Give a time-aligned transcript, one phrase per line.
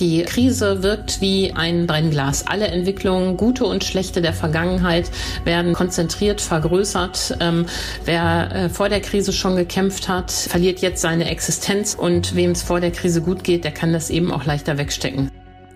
[0.00, 2.46] Die Krise wirkt wie ein Brennglas.
[2.46, 5.10] Alle Entwicklungen, gute und schlechte der Vergangenheit,
[5.44, 7.36] werden konzentriert vergrößert.
[7.40, 7.66] Ähm,
[8.04, 12.62] wer äh, vor der Krise schon gekämpft hat, verliert jetzt seine Existenz und wem es
[12.62, 15.30] vor der Krise gut geht, der kann das eben auch leichter wegstecken.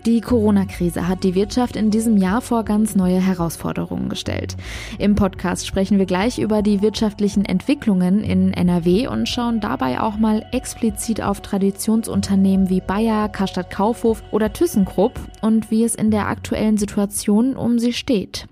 [0.07, 4.57] Die Corona-Krise hat die Wirtschaft in diesem Jahr vor ganz neue Herausforderungen gestellt.
[4.99, 10.17] Im Podcast sprechen wir gleich über die wirtschaftlichen Entwicklungen in NRW und schauen dabei auch
[10.17, 16.29] mal explizit auf Traditionsunternehmen wie Bayer, Karstadt Kaufhof oder ThyssenKrupp und wie es in der
[16.29, 18.47] aktuellen Situation um sie steht.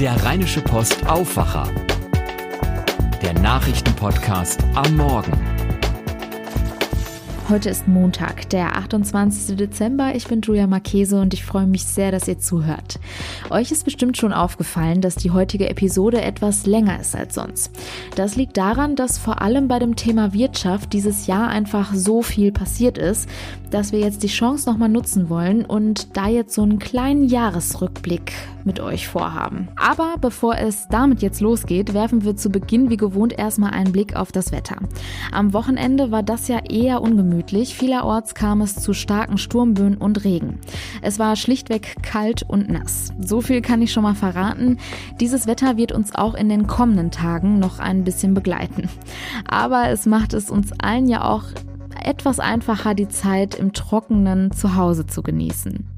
[0.00, 1.68] Der Rheinische Post Aufwacher.
[3.22, 5.55] Der Nachrichtenpodcast am Morgen.
[7.48, 9.54] Heute ist Montag, der 28.
[9.54, 10.16] Dezember.
[10.16, 12.98] Ich bin Julia Marchese und ich freue mich sehr, dass ihr zuhört.
[13.50, 17.70] Euch ist bestimmt schon aufgefallen, dass die heutige Episode etwas länger ist als sonst.
[18.16, 22.50] Das liegt daran, dass vor allem bei dem Thema Wirtschaft dieses Jahr einfach so viel
[22.50, 23.28] passiert ist,
[23.70, 28.32] dass wir jetzt die Chance nochmal nutzen wollen und da jetzt so einen kleinen Jahresrückblick
[28.64, 29.68] mit euch vorhaben.
[29.76, 34.16] Aber bevor es damit jetzt losgeht, werfen wir zu Beginn wie gewohnt erstmal einen Blick
[34.16, 34.78] auf das Wetter.
[35.30, 37.35] Am Wochenende war das ja eher ungemütlich.
[37.44, 40.60] Vielerorts kam es zu starken Sturmböen und Regen.
[41.02, 43.12] Es war schlichtweg kalt und nass.
[43.20, 44.78] So viel kann ich schon mal verraten.
[45.20, 48.88] Dieses Wetter wird uns auch in den kommenden Tagen noch ein bisschen begleiten.
[49.46, 51.44] Aber es macht es uns allen ja auch
[52.02, 55.95] etwas einfacher, die Zeit im trockenen Zuhause zu genießen.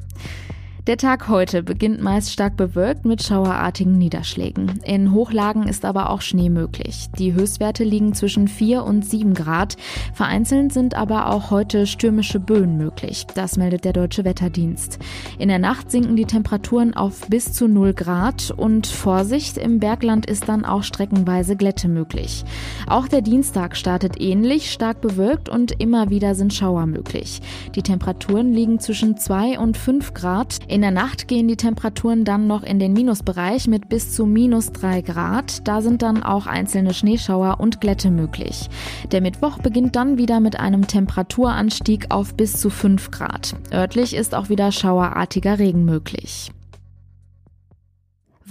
[0.89, 4.81] Der Tag heute beginnt meist stark bewölkt mit schauerartigen Niederschlägen.
[4.85, 7.09] In Hochlagen ist aber auch Schnee möglich.
[7.19, 9.77] Die Höchstwerte liegen zwischen 4 und 7 Grad.
[10.15, 13.27] Vereinzelt sind aber auch heute stürmische Böen möglich.
[13.35, 14.99] Das meldet der Deutsche Wetterdienst.
[15.39, 20.25] In der Nacht sinken die Temperaturen auf bis zu 0 Grad und Vorsicht, im Bergland
[20.25, 22.47] ist dann auch streckenweise Glätte möglich.
[22.87, 27.43] Auch der Dienstag startet ähnlich, stark bewölkt und immer wieder sind Schauer möglich.
[27.75, 30.61] Die Temperaturen liegen zwischen 2 und 5 Grad.
[30.67, 34.73] In der Nacht gehen die Temperaturen dann noch in den Minusbereich mit bis zu minus
[34.73, 35.67] 3 Grad.
[35.67, 38.69] Da sind dann auch einzelne Schneeschauer und Glätte möglich.
[39.13, 43.57] Der Mittwoch beginnt dann wieder mit einem Temperaturanstieg auf bis zu 5 Grad.
[43.73, 46.51] Örtlich ist auch wieder schauerartiger Regen möglich.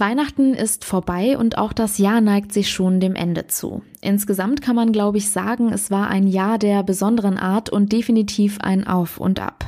[0.00, 3.82] Weihnachten ist vorbei und auch das Jahr neigt sich schon dem Ende zu.
[4.00, 8.58] Insgesamt kann man, glaube ich, sagen, es war ein Jahr der besonderen Art und definitiv
[8.60, 9.66] ein Auf und Ab.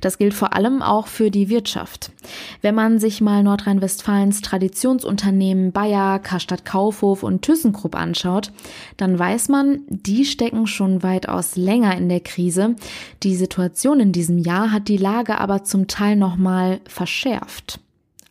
[0.00, 2.12] Das gilt vor allem auch für die Wirtschaft.
[2.62, 8.52] Wenn man sich mal Nordrhein-Westfalens Traditionsunternehmen Bayer, Karstadt Kaufhof und ThyssenKrupp anschaut,
[8.96, 12.76] dann weiß man, die stecken schon weitaus länger in der Krise.
[13.22, 17.80] Die Situation in diesem Jahr hat die Lage aber zum Teil nochmal verschärft.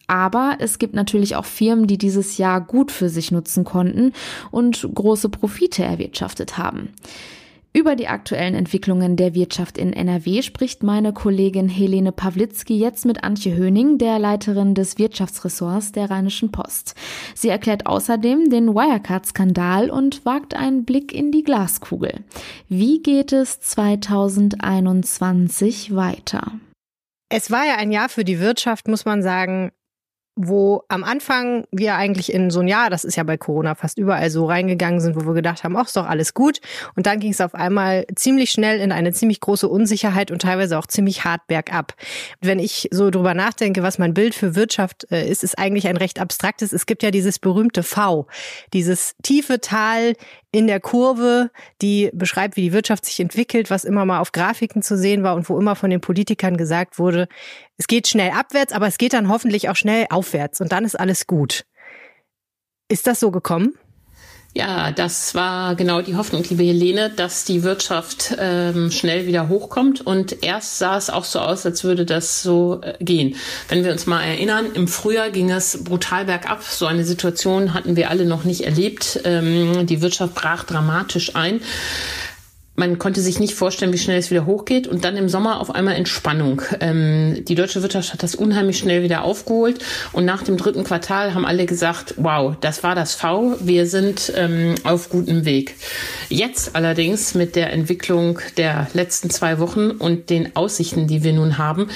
[0.07, 4.13] Aber es gibt natürlich auch Firmen, die dieses Jahr gut für sich nutzen konnten
[4.51, 6.89] und große Profite erwirtschaftet haben.
[7.75, 13.23] Über die aktuellen Entwicklungen der Wirtschaft in NRW spricht meine Kollegin Helene Pawlitzki jetzt mit
[13.23, 16.93] Antje Höning, der Leiterin des Wirtschaftsressorts der Rheinischen Post.
[17.33, 22.19] Sie erklärt außerdem den Wirecard-Skandal und wagt einen Blick in die Glaskugel.
[22.69, 26.51] Wie geht es 2021 weiter?
[27.29, 29.71] Es war ja ein Jahr für die Wirtschaft, muss man sagen,
[30.35, 33.99] wo am Anfang wir eigentlich in so ein Jahr, das ist ja bei Corona fast
[33.99, 36.59] überall so reingegangen sind, wo wir gedacht haben, ach, ist doch alles gut.
[36.95, 40.79] Und dann ging es auf einmal ziemlich schnell in eine ziemlich große Unsicherheit und teilweise
[40.79, 41.93] auch ziemlich hart bergab.
[42.41, 45.97] Wenn ich so drüber nachdenke, was mein Bild für Wirtschaft äh, ist, ist eigentlich ein
[45.97, 46.73] recht abstraktes.
[46.73, 48.27] Es gibt ja dieses berühmte V,
[48.73, 50.13] dieses tiefe Tal
[50.53, 51.49] in der Kurve,
[51.81, 55.35] die beschreibt, wie die Wirtschaft sich entwickelt, was immer mal auf Grafiken zu sehen war
[55.35, 57.27] und wo immer von den Politikern gesagt wurde,
[57.77, 60.99] es geht schnell abwärts, aber es geht dann hoffentlich auch schnell aufwärts und dann ist
[60.99, 61.65] alles gut.
[62.89, 63.73] Ist das so gekommen?
[64.55, 70.05] Ja, das war genau die Hoffnung, liebe Helene, dass die Wirtschaft ähm, schnell wieder hochkommt.
[70.05, 73.35] Und erst sah es auch so aus, als würde das so äh, gehen.
[73.67, 76.61] Wenn wir uns mal erinnern, im Frühjahr ging es brutal bergab.
[76.61, 79.21] So eine Situation hatten wir alle noch nicht erlebt.
[79.23, 81.61] Ähm, die Wirtschaft brach dramatisch ein
[82.75, 85.73] man konnte sich nicht vorstellen, wie schnell es wieder hochgeht und dann im Sommer auf
[85.73, 86.61] einmal Entspannung.
[86.79, 91.35] Ähm, die deutsche Wirtschaft hat das unheimlich schnell wieder aufgeholt und nach dem dritten Quartal
[91.35, 95.75] haben alle gesagt, wow, das war das V, wir sind ähm, auf gutem Weg.
[96.33, 101.59] Jetzt allerdings mit der Entwicklung der letzten zwei Wochen und den Aussichten, die wir nun
[101.59, 101.91] haben,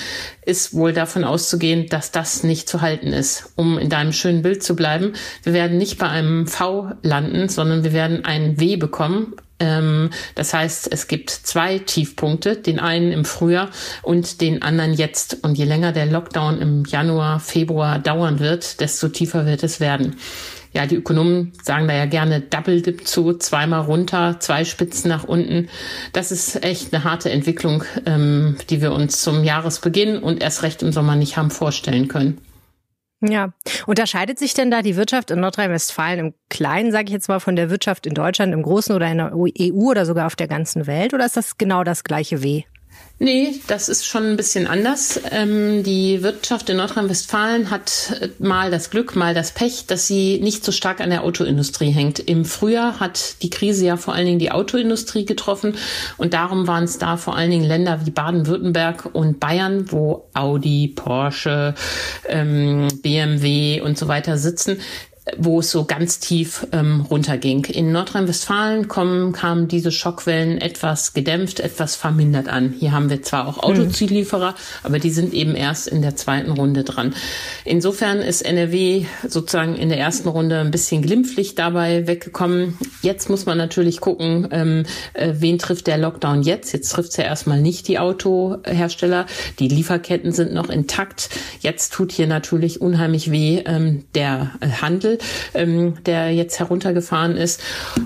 [0.46, 3.52] ist wohl davon auszugehen, dass das nicht zu halten ist.
[3.56, 7.84] Um in deinem schönen Bild zu bleiben, wir werden nicht bei einem V landen, sondern
[7.84, 13.26] wir werden ein W bekommen, ähm, das heißt, es gibt zwei Tiefpunkte, den einen im
[13.26, 13.70] Frühjahr
[14.04, 15.44] und den anderen jetzt.
[15.44, 20.18] Und je länger der Lockdown im Januar, Februar dauern wird, desto tiefer wird es werden.
[20.78, 25.24] Ja, die Ökonomen sagen da ja gerne Double Dip zu, zweimal runter, zwei Spitzen nach
[25.24, 25.70] unten.
[26.14, 30.84] Das ist echt eine harte Entwicklung, ähm, die wir uns zum Jahresbeginn und erst recht
[30.84, 32.40] im Sommer nicht haben vorstellen können.
[33.22, 33.54] Ja,
[33.88, 37.56] unterscheidet sich denn da die Wirtschaft in Nordrhein-Westfalen im Kleinen, sage ich jetzt mal, von
[37.56, 40.86] der Wirtschaft in Deutschland im Großen oder in der EU oder sogar auf der ganzen
[40.86, 41.16] Welt?
[41.16, 42.66] Oder ist das genau das gleiche Weh?
[43.20, 45.20] Nee, das ist schon ein bisschen anders.
[45.32, 50.40] Ähm, die Wirtschaft in Nordrhein-Westfalen hat äh, mal das Glück, mal das Pech, dass sie
[50.40, 52.20] nicht so stark an der Autoindustrie hängt.
[52.20, 55.78] Im Frühjahr hat die Krise ja vor allen Dingen die Autoindustrie getroffen
[56.18, 60.94] und darum waren es da vor allen Dingen Länder wie Baden-Württemberg und Bayern, wo Audi,
[60.96, 61.74] Porsche,
[62.28, 64.80] ähm, BMW und so weiter sitzen,
[65.38, 67.66] wo es so ganz tief ähm, runterging.
[67.66, 72.74] In Nordrhein-Westfalen kommen, kamen diese Schockwellen etwas gedämpft, etwas vermindert an.
[72.78, 76.84] Hier haben wir zwar auch Autozulieferer, aber die sind eben erst in der zweiten Runde
[76.84, 77.14] dran.
[77.66, 82.78] Insofern ist NRW sozusagen in der ersten Runde ein bisschen glimpflich dabei weggekommen.
[83.02, 84.84] Jetzt muss man natürlich gucken, ähm,
[85.14, 86.72] äh, wen trifft der Lockdown jetzt?
[86.74, 89.26] Jetzt trifft es ja erstmal nicht die Autohersteller.
[89.60, 91.30] Die Lieferketten sind noch intakt.
[91.60, 94.68] Jetzt tut hier natürlich unheimlich weh ähm, der äh,
[95.54, 97.62] Ähm, der jetzt heruntergefahren ist.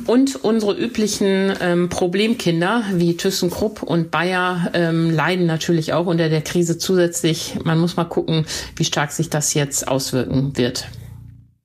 [0.07, 6.41] Und unsere üblichen ähm, Problemkinder wie ThyssenKrupp und Bayer ähm, leiden natürlich auch unter der
[6.41, 7.55] Krise zusätzlich.
[7.63, 10.87] Man muss mal gucken, wie stark sich das jetzt auswirken wird.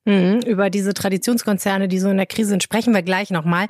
[0.05, 3.67] Mhm, über diese Traditionskonzerne, die so in der Krise sind, sprechen wir gleich nochmal.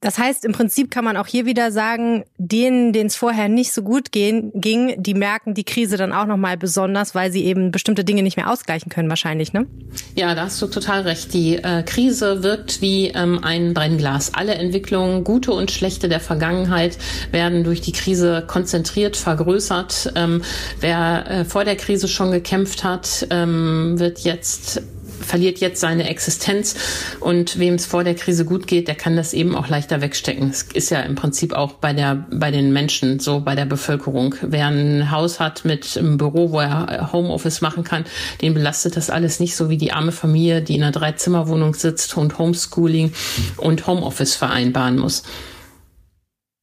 [0.00, 3.72] Das heißt, im Prinzip kann man auch hier wieder sagen, denen, denen es vorher nicht
[3.72, 7.70] so gut gehen, ging, die merken die Krise dann auch nochmal besonders, weil sie eben
[7.70, 9.66] bestimmte Dinge nicht mehr ausgleichen können wahrscheinlich, ne?
[10.14, 11.32] Ja, da hast du total recht.
[11.32, 14.34] Die äh, Krise wirkt wie ähm, ein Brennglas.
[14.34, 16.98] Alle Entwicklungen, gute und schlechte der Vergangenheit,
[17.30, 20.12] werden durch die Krise konzentriert, vergrößert.
[20.14, 20.42] Ähm,
[20.80, 24.82] wer äh, vor der Krise schon gekämpft hat, ähm, wird jetzt
[25.26, 26.76] verliert jetzt seine Existenz
[27.20, 30.50] und wem es vor der Krise gut geht, der kann das eben auch leichter wegstecken.
[30.50, 34.34] Es ist ja im Prinzip auch bei der bei den Menschen so bei der Bevölkerung.
[34.42, 38.04] Wer ein Haus hat mit einem Büro, wo er Homeoffice machen kann,
[38.40, 42.16] den belastet das alles nicht so wie die arme Familie, die in einer Dreizimmerwohnung sitzt
[42.16, 43.12] und Homeschooling
[43.56, 45.22] und Homeoffice vereinbaren muss.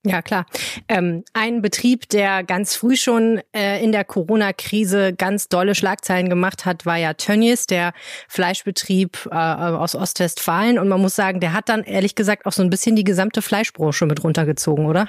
[0.06, 0.46] Ja, klar.
[0.90, 6.66] Ähm, ein Betrieb, der ganz früh schon äh, in der Corona-Krise ganz dolle Schlagzeilen gemacht
[6.66, 7.94] hat, war ja Tönnies, der
[8.28, 10.78] Fleischbetrieb äh, aus Ostwestfalen.
[10.78, 13.42] Und man muss sagen, der hat dann ehrlich gesagt auch so ein bisschen die gesamte
[13.42, 15.08] Fleischbranche mit runtergezogen, oder?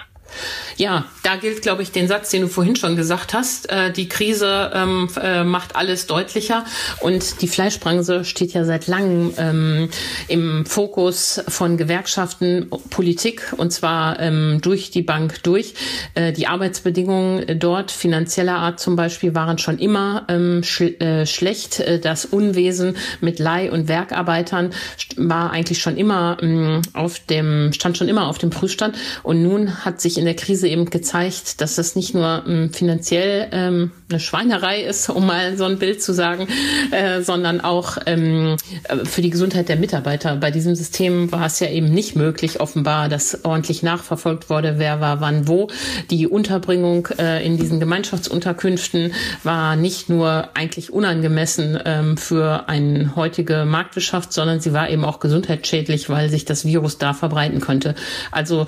[0.76, 3.70] Ja, da gilt, glaube ich, den Satz, den du vorhin schon gesagt hast.
[3.70, 6.64] Äh, die Krise ähm, äh, macht alles deutlicher
[7.00, 9.88] und die Fleischbranche steht ja seit langem ähm,
[10.28, 15.74] im Fokus von Gewerkschaften, Politik und zwar ähm, durch die Bank durch.
[16.14, 21.80] Äh, die Arbeitsbedingungen dort finanzieller Art zum Beispiel waren schon immer ähm, schl äh, schlecht.
[21.80, 24.70] Äh, das Unwesen mit Leih- und Werkarbeitern
[25.16, 29.84] war eigentlich schon immer ähm, auf dem stand schon immer auf dem Prüfstand und nun
[29.84, 33.90] hat sich sich in der Krise eben gezeigt, dass das nicht nur ähm, finanziell ähm,
[34.14, 36.46] eine Schweinerei ist, um mal so ein Bild zu sagen,
[36.92, 40.36] äh, sondern auch ähm, äh, für die Gesundheit der Mitarbeiter.
[40.36, 45.00] Bei diesem System war es ja eben nicht möglich, offenbar, dass ordentlich nachverfolgt wurde, wer
[45.00, 45.68] war wann wo.
[46.10, 49.12] Die Unterbringung äh, in diesen Gemeinschaftsunterkünften
[49.42, 55.18] war nicht nur eigentlich unangemessen ähm, für eine heutige Marktwirtschaft, sondern sie war eben auch
[55.18, 57.96] gesundheitsschädlich, weil sich das Virus da verbreiten könnte.
[58.30, 58.66] Also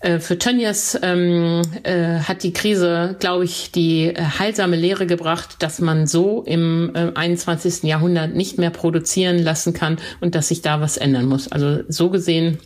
[0.00, 5.80] äh, für Tönnies ähm, äh, hat die Krise, glaube ich, die heilsame Lehre gebracht, dass
[5.80, 7.84] man so im äh, 21.
[7.84, 11.50] Jahrhundert nicht mehr produzieren lassen kann und dass sich da was ändern muss.
[11.50, 12.58] Also so gesehen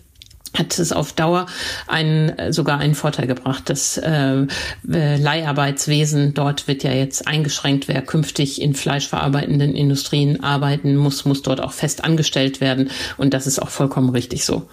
[0.56, 1.46] hat es auf Dauer
[1.86, 3.64] einen, äh, sogar einen Vorteil gebracht.
[3.66, 4.46] Das äh,
[4.84, 7.88] Leiharbeitswesen dort wird ja jetzt eingeschränkt.
[7.88, 12.90] Wer künftig in fleischverarbeitenden Industrien arbeiten muss, muss dort auch fest angestellt werden.
[13.16, 14.68] Und das ist auch vollkommen richtig so.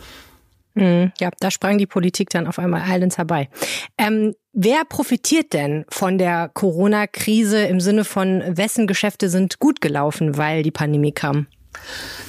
[0.74, 1.12] Mhm.
[1.20, 3.50] Ja, da sprang die Politik dann auf einmal eilends herbei.
[3.98, 10.38] Ähm, wer profitiert denn von der Corona-Krise im Sinne von wessen Geschäfte sind gut gelaufen,
[10.38, 11.48] weil die Pandemie kam?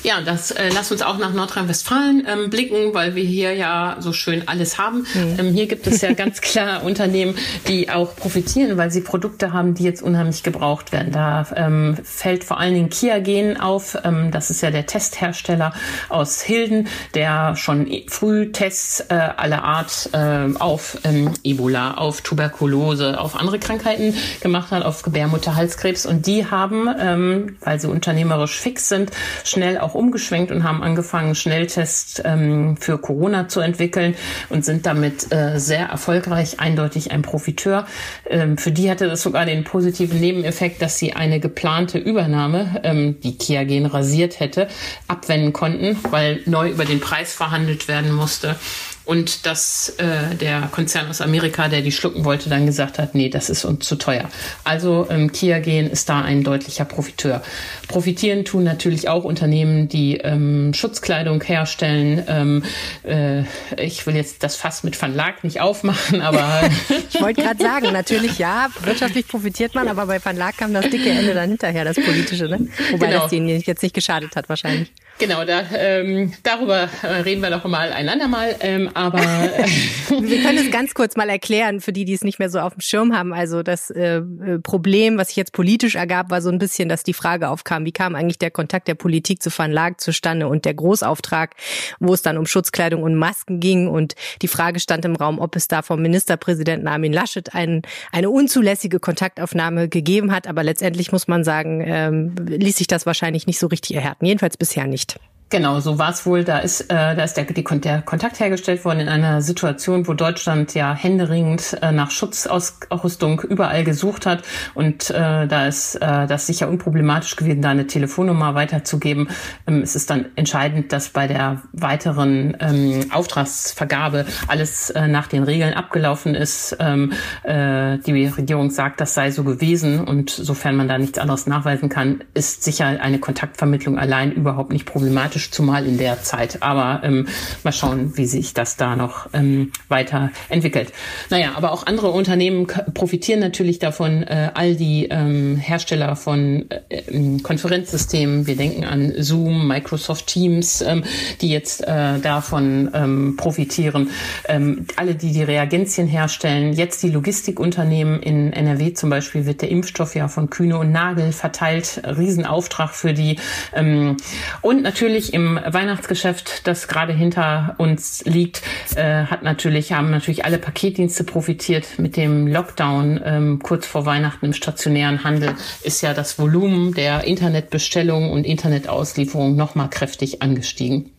[0.03, 4.13] Ja, das äh, lass uns auch nach Nordrhein-Westfalen ähm, blicken, weil wir hier ja so
[4.13, 5.07] schön alles haben.
[5.15, 5.37] Mhm.
[5.39, 7.37] Ähm, hier gibt es ja ganz klar Unternehmen,
[7.69, 11.13] die auch profitieren, weil sie Produkte haben, die jetzt unheimlich gebraucht werden.
[11.13, 13.97] Da ähm, fällt vor allen Dingen Kiagen auf.
[14.03, 15.73] Ähm, das ist ja der Testhersteller
[16.09, 23.21] aus Hilden, der schon früh Tests äh, aller Art äh, auf ähm, Ebola, auf Tuberkulose,
[23.21, 26.07] auf andere Krankheiten gemacht hat, auf Gebärmutterhalskrebs.
[26.07, 29.13] Und die haben, ähm, weil sie unternehmerisch fix sind,
[29.45, 34.15] schnell auch umgeschwenkt und haben angefangen, Schnelltests ähm, für Corona zu entwickeln
[34.49, 37.87] und sind damit äh, sehr erfolgreich, eindeutig ein Profiteur.
[38.29, 43.21] Ähm, für die hatte das sogar den positiven Nebeneffekt, dass sie eine geplante Übernahme, ähm,
[43.21, 44.69] die Kia Gen rasiert hätte,
[45.09, 48.57] abwenden konnten, weil neu über den Preis verhandelt werden musste.
[49.05, 53.29] Und dass äh, der Konzern aus Amerika, der die schlucken wollte, dann gesagt hat, nee,
[53.29, 54.29] das ist uns zu teuer.
[54.65, 57.43] Also ähm, Kia Gen ist da ein deutlicher Profiteur.
[57.89, 62.23] Profitieren tun natürlich auch Unternehmen, die ähm, Schutzkleidung herstellen.
[62.29, 62.65] Ähm,
[63.05, 63.43] äh,
[63.77, 66.71] ich will jetzt das Fass mit Verlag nicht aufmachen, aber
[67.13, 71.11] ich wollte gerade sagen, natürlich ja, wirtschaftlich profitiert man, aber bei Verlag kam das dicke
[71.11, 72.69] Ende dann hinterher, das politische, ne?
[72.93, 73.23] Wobei genau.
[73.23, 74.93] das denen jetzt nicht geschadet hat wahrscheinlich.
[75.23, 78.57] Genau, da, ähm, darüber äh, reden wir noch mal ein andermal.
[78.59, 79.21] Ähm, aber
[80.09, 82.73] wir können es ganz kurz mal erklären für die, die es nicht mehr so auf
[82.73, 83.33] dem Schirm haben.
[83.33, 87.05] Also das äh, äh, Problem, was sich jetzt politisch ergab, war so ein bisschen, dass
[87.05, 90.65] die Frage aufkam, wie kam eigentlich der Kontakt der Politik zu Van Laak zustande und
[90.65, 91.55] der Großauftrag,
[92.01, 95.55] wo es dann um Schutzkleidung und Masken ging und die Frage stand im Raum, ob
[95.55, 100.49] es da vom Ministerpräsidenten Armin Laschet ein, eine unzulässige Kontaktaufnahme gegeben hat.
[100.49, 104.27] Aber letztendlich muss man sagen, ähm, ließ sich das wahrscheinlich nicht so richtig erhärten.
[104.27, 105.12] Jedenfalls bisher nicht.
[105.53, 106.45] Genau, so war es wohl.
[106.45, 110.15] Da ist, äh, da ist der, die, der Kontakt hergestellt worden in einer Situation, wo
[110.15, 114.45] Deutschland ja händeringend äh, nach Schutzausrüstung überall gesucht hat.
[114.73, 119.29] Und äh, da ist äh, das sicher unproblematisch gewesen, da eine Telefonnummer weiterzugeben.
[119.67, 125.43] Ähm, es ist dann entscheidend, dass bei der weiteren ähm, Auftragsvergabe alles äh, nach den
[125.43, 126.79] Regeln abgelaufen ist.
[126.81, 130.03] Ähm, äh, die Regierung sagt, das sei so gewesen.
[130.03, 134.87] Und sofern man da nichts anderes nachweisen kann, ist sicher eine Kontaktvermittlung allein überhaupt nicht
[134.87, 136.63] problematisch dramatisch, zumal in der Zeit.
[136.63, 137.27] Aber ähm,
[137.63, 140.93] mal schauen, wie sich das da noch ähm, weiter entwickelt.
[141.31, 144.23] Naja, aber auch andere Unternehmen profitieren natürlich davon.
[144.23, 150.83] Äh, all die ähm, Hersteller von äh, ähm, Konferenzsystemen, wir denken an Zoom, Microsoft Teams,
[150.83, 151.05] ähm,
[151.41, 154.11] die jetzt äh, davon ähm, profitieren.
[154.49, 159.71] Ähm, alle, die die Reagenzien herstellen, jetzt die Logistikunternehmen in NRW zum Beispiel wird der
[159.71, 162.03] Impfstoff ja von Kühne und Nagel verteilt.
[162.05, 163.39] Riesenauftrag für die.
[163.75, 164.17] Ähm,
[164.61, 168.63] und natürlich im Weihnachtsgeschäft, das gerade hinter uns liegt,
[168.95, 171.99] äh, hat natürlich, haben natürlich alle Paketdienste profitiert.
[171.99, 177.25] Mit dem Lockdown ähm, kurz vor Weihnachten im stationären Handel ist ja das Volumen der
[177.25, 181.11] Internetbestellung und Internetauslieferung nochmal kräftig angestiegen.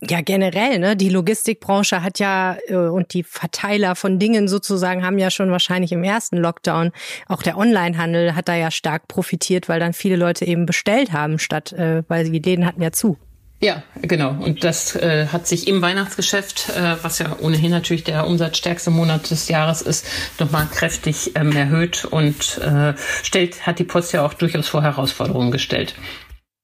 [0.00, 0.94] Ja, generell, ne?
[0.94, 5.90] Die Logistikbranche hat ja äh, und die Verteiler von Dingen sozusagen haben ja schon wahrscheinlich
[5.90, 6.92] im ersten Lockdown,
[7.26, 11.40] auch der Onlinehandel hat da ja stark profitiert, weil dann viele Leute eben bestellt haben,
[11.40, 13.16] statt, äh, weil die Läden hatten ja zu.
[13.60, 14.30] Ja, genau.
[14.30, 19.30] Und das äh, hat sich im Weihnachtsgeschäft, äh, was ja ohnehin natürlich der umsatzstärkste Monat
[19.30, 20.06] des Jahres ist,
[20.38, 25.50] nochmal kräftig ähm, erhöht und äh, stellt, hat die Post ja auch durchaus vor Herausforderungen
[25.50, 25.96] gestellt.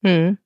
[0.04, 0.38] Hm.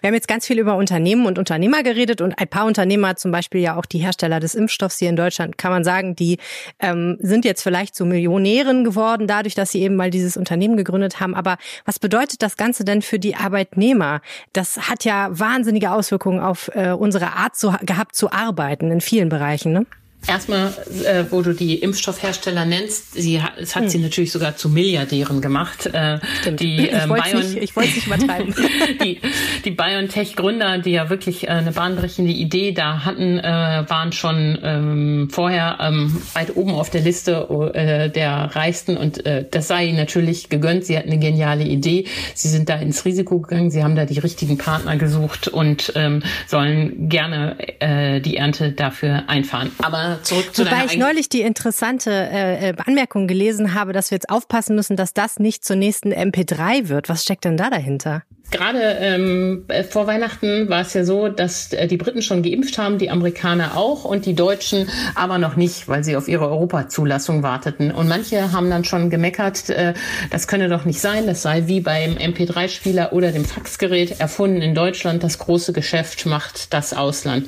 [0.00, 3.30] Wir haben jetzt ganz viel über Unternehmen und Unternehmer geredet und ein paar Unternehmer, zum
[3.30, 6.38] Beispiel ja auch die Hersteller des Impfstoffs hier in Deutschland, kann man sagen, die
[6.78, 11.20] ähm, sind jetzt vielleicht zu Millionären geworden, dadurch, dass sie eben mal dieses Unternehmen gegründet
[11.20, 11.34] haben.
[11.34, 14.20] Aber was bedeutet das Ganze denn für die Arbeitnehmer?
[14.52, 19.28] Das hat ja wahnsinnige Auswirkungen auf äh, unsere Art zu, gehabt zu arbeiten in vielen
[19.28, 19.72] Bereichen.
[19.72, 19.86] Ne?
[20.26, 20.68] Erstmal,
[21.04, 23.88] äh, wo du die Impfstoffhersteller nennst, sie es hat hm.
[23.88, 25.86] sie natürlich sogar zu Milliardären gemacht.
[25.86, 26.60] Äh, Stimmt.
[26.60, 28.54] Die, äh, ich wollte es nicht, nicht übertreiben.
[29.02, 29.20] die,
[29.64, 35.28] die BioNTech-Gründer, die ja wirklich äh, eine bahnbrechende Idee da hatten, äh, waren schon ähm,
[35.30, 39.96] vorher ähm, weit oben auf der Liste äh, der Reichsten und äh, das sei ihnen
[39.96, 40.84] natürlich gegönnt.
[40.84, 42.04] Sie hatten eine geniale Idee.
[42.34, 43.70] Sie sind da ins Risiko gegangen.
[43.70, 49.24] Sie haben da die richtigen Partner gesucht und ähm, sollen gerne äh, die Ernte dafür
[49.28, 49.70] einfahren.
[49.78, 54.16] Aber zurück zu Wobei ich neulich die interessante äh, äh, Anmerkung gelesen habe, dass wir
[54.16, 57.08] jetzt aufpassen müssen, dass das nicht zur nächsten MP3 wird.
[57.08, 58.22] Was steckt denn da dahinter?
[58.50, 62.78] Gerade ähm, äh, vor Weihnachten war es ja so, dass äh, die Briten schon geimpft
[62.78, 67.44] haben, die Amerikaner auch und die Deutschen aber noch nicht, weil sie auf ihre Europazulassung
[67.44, 67.92] warteten.
[67.92, 69.94] Und manche haben dann schon gemeckert, äh,
[70.30, 74.74] das könne doch nicht sein, das sei wie beim MP3-Spieler oder dem Faxgerät erfunden in
[74.74, 75.22] Deutschland.
[75.22, 77.46] Das große Geschäft macht das Ausland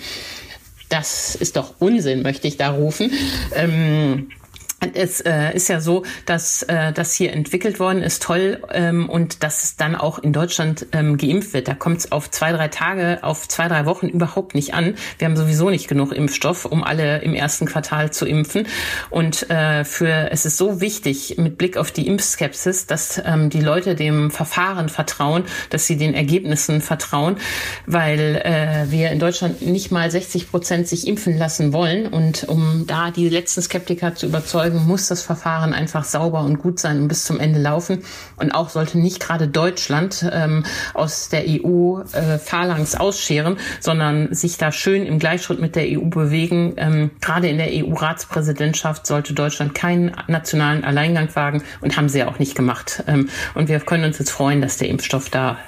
[0.92, 3.10] das ist doch Unsinn, möchte ich da rufen.
[3.54, 4.28] Ähm,
[4.94, 9.42] es äh, ist ja so, dass äh, das hier entwickelt worden ist, toll, ähm, und
[9.42, 11.68] dass es dann auch in Deutschland ähm, geimpft wird.
[11.68, 14.94] Da kommt es auf zwei, drei Tage, auf zwei, drei Wochen überhaupt nicht an.
[15.18, 18.66] Wir haben sowieso nicht genug Impfstoff, um alle im ersten Quartal zu impfen.
[19.10, 23.60] Und äh, für es ist so wichtig mit Blick auf die Impfskepsis, dass ähm, die
[23.60, 27.36] Leute dem Verfahren vertrauen, dass sie den Ergebnissen vertrauen,
[27.86, 32.06] weil äh, wir in Deutschland nicht mal 60 Prozent sich impfen lassen wollen.
[32.06, 36.58] Und um da die letzten Skeptiker zu überzeugen, überzeugen, muss das Verfahren einfach sauber und
[36.58, 38.02] gut sein und bis zum Ende laufen.
[38.36, 40.64] Und auch sollte nicht gerade Deutschland ähm,
[40.94, 46.06] aus der EU äh, phalanx ausscheren, sondern sich da schön im Gleichschritt mit der EU
[46.06, 46.74] bewegen.
[46.76, 52.28] Ähm, gerade in der EU-Ratspräsidentschaft sollte Deutschland keinen nationalen Alleingang wagen und haben sie ja
[52.28, 53.04] auch nicht gemacht.
[53.06, 55.58] Ähm, und wir können uns jetzt freuen, dass der Impfstoff da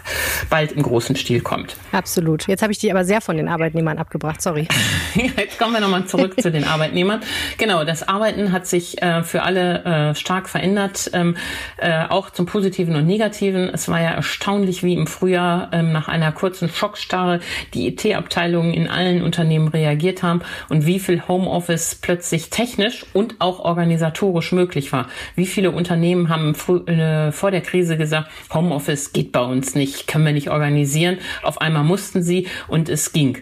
[0.51, 1.77] bald im großen Stil kommt.
[1.93, 2.47] Absolut.
[2.49, 4.43] Jetzt habe ich die aber sehr von den Arbeitnehmern abgebracht.
[4.43, 4.69] Sorry.
[5.15, 7.21] Jetzt kommen wir nochmal zurück zu den Arbeitnehmern.
[7.59, 11.37] Genau, das Arbeiten hat sich äh, für alle äh, stark verändert, ähm,
[11.77, 13.69] äh, auch zum Positiven und Negativen.
[13.73, 17.41] Es war ja erstaunlich, wie im Frühjahr ähm, nach einer kurzen Schockstarre
[17.75, 23.61] die IT-Abteilungen in allen Unternehmen reagiert haben und wie viel Homeoffice plötzlich technisch und auch
[23.61, 25.09] organisatorisch möglich war.
[25.35, 26.55] Wie viele Unternehmen haben
[26.87, 31.19] äh, vor der Krise gesagt, Homeoffice geht bei uns nicht, können wir nicht organisieren.
[31.43, 33.39] Auf einmal mussten sie und es ging.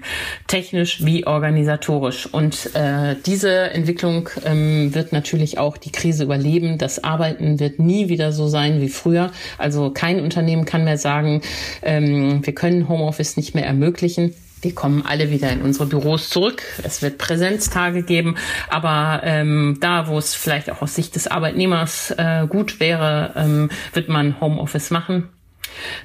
[0.47, 2.26] Technisch wie organisatorisch.
[2.26, 6.78] Und äh, diese Entwicklung ähm, wird natürlich auch die Krise überleben.
[6.78, 9.30] Das Arbeiten wird nie wieder so sein wie früher.
[9.58, 11.42] Also kein Unternehmen kann mehr sagen,
[11.82, 14.34] ähm, wir können Homeoffice nicht mehr ermöglichen.
[14.62, 16.62] Wir kommen alle wieder in unsere Büros zurück.
[16.84, 18.36] Es wird Präsenztage geben,
[18.68, 23.70] aber ähm, da, wo es vielleicht auch aus Sicht des Arbeitnehmers äh, gut wäre, ähm,
[23.92, 25.28] wird man Homeoffice machen.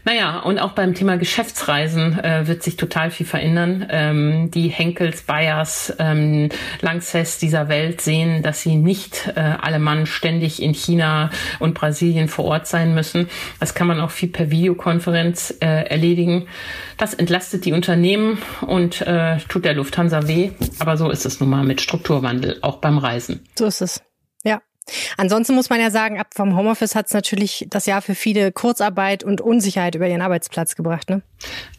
[0.06, 3.88] Naja, und auch beim Thema Geschäftsreisen äh, wird sich total viel verändern.
[3.90, 6.50] Ähm, die Henkels, Bayers, ähm,
[6.82, 12.28] Langsess dieser Welt sehen, dass sie nicht äh, alle Mann ständig in China und Brasilien
[12.28, 13.30] vor Ort sein müssen.
[13.60, 16.48] Das kann man auch viel per Videokonferenz äh, erledigen.
[16.98, 20.52] Das entlastet die Unternehmen und äh, tut der Lufthansa weh.
[20.80, 23.46] Aber so ist es nun mal mit Strukturwandel, auch beim Reisen.
[23.58, 24.07] So ist es.
[25.18, 28.52] Ansonsten muss man ja sagen, ab vom Homeoffice hat es natürlich das Jahr für viele
[28.52, 31.10] Kurzarbeit und Unsicherheit über ihren Arbeitsplatz gebracht.
[31.10, 31.22] Ne?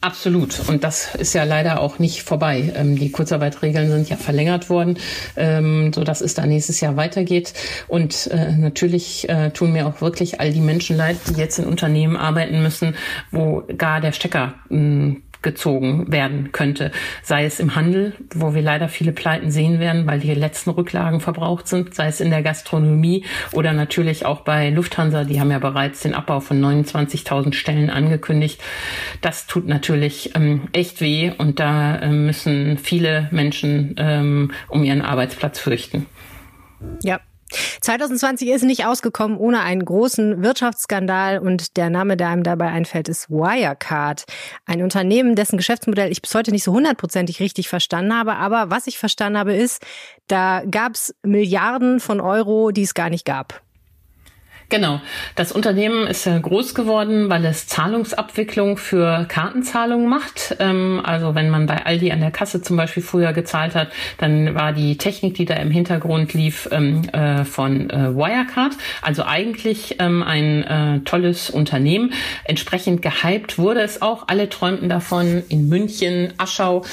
[0.00, 0.68] Absolut.
[0.68, 2.72] Und das ist ja leider auch nicht vorbei.
[2.76, 4.98] Ähm, die Kurzarbeitregeln sind ja verlängert worden,
[5.36, 7.54] ähm, so dass es da nächstes Jahr weitergeht.
[7.88, 11.66] Und äh, natürlich äh, tun mir auch wirklich all die Menschen leid, die jetzt in
[11.66, 12.94] Unternehmen arbeiten müssen,
[13.30, 16.90] wo gar der Stecker mh, gezogen werden könnte.
[17.23, 21.21] Sei es im Handel, wo wir leider viele Pleiten sehen werden, weil die letzten Rücklagen
[21.21, 25.59] verbraucht sind, sei es in der Gastronomie oder natürlich auch bei Lufthansa, die haben ja
[25.59, 28.61] bereits den Abbau von 29.000 Stellen angekündigt.
[29.21, 35.02] Das tut natürlich ähm, echt weh und da äh, müssen viele Menschen ähm, um ihren
[35.02, 36.07] Arbeitsplatz fürchten.
[37.02, 37.21] Ja,
[37.80, 43.08] 2020 ist nicht ausgekommen ohne einen großen Wirtschaftsskandal und der Name, der einem dabei einfällt,
[43.08, 44.24] ist Wirecard.
[44.66, 48.37] Ein Unternehmen, dessen Geschäftsmodell ich bis heute nicht so hundertprozentig richtig verstanden habe.
[48.37, 49.82] Aber was ich verstanden habe, ist,
[50.26, 53.62] da gab es Milliarden von Euro, die es gar nicht gab.
[54.70, 55.00] Genau.
[55.35, 60.57] Das Unternehmen ist ja groß geworden, weil es Zahlungsabwicklung für Kartenzahlungen macht.
[60.59, 64.54] Ähm, also wenn man bei Aldi an der Kasse zum Beispiel früher gezahlt hat, dann
[64.54, 68.74] war die Technik, die da im Hintergrund lief, ähm, äh, von äh, Wirecard.
[69.00, 72.12] Also eigentlich ähm, ein äh, tolles Unternehmen.
[72.44, 74.28] Entsprechend gehypt wurde es auch.
[74.28, 76.85] Alle träumten davon in München, Aschau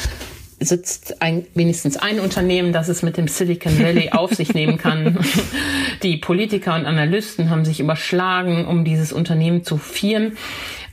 [0.60, 5.20] sitzt ein, wenigstens ein Unternehmen, das es mit dem Silicon Valley auf sich nehmen kann.
[6.04, 10.38] Die Politiker und Analysten haben sich überschlagen, um dieses Unternehmen zu vieren.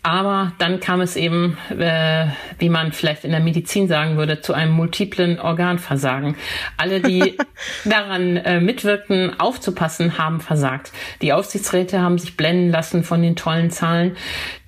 [0.04, 2.26] Aber dann kam es eben, äh,
[2.58, 6.34] wie man vielleicht in der Medizin sagen würde, zu einem multiplen Organversagen.
[6.76, 7.36] Alle, die
[7.84, 10.90] daran äh, mitwirkten, aufzupassen, haben versagt.
[11.22, 14.16] Die Aufsichtsräte haben sich blenden lassen von den tollen Zahlen.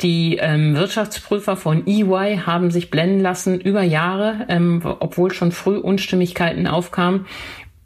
[0.02, 5.78] Die ähm, Wirtschaftsprüfer von EY haben sich blenden lassen über Jahre, ähm, obwohl schon früh
[5.78, 7.26] Unstimmigkeiten aufkamen.